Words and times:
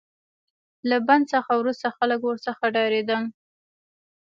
له 0.89 0.97
بند 1.07 1.25
څخه 1.33 1.51
وروسته 1.55 1.87
خلک 1.97 2.19
ورڅخه 2.23 2.65
ډاریدل. 2.75 3.23